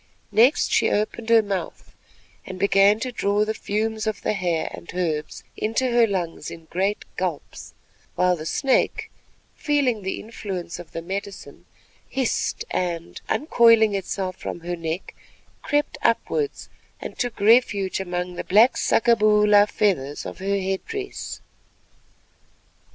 [0.31, 1.93] Next she opened her mouth,
[2.43, 6.65] and began to draw the fumes of the hair and herbs into her lungs in
[6.71, 7.75] great gulps;
[8.15, 9.11] while the snake,
[9.55, 11.65] feeling the influence of the medicine,
[12.09, 15.13] hissed and, uncoiling itself from about her neck,
[15.61, 16.67] crept upwards
[16.99, 21.41] and took refuge among the black saccaboola feathers of her head dress.